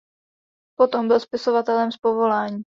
[0.79, 2.63] Potom byl spisovatelem z povolání.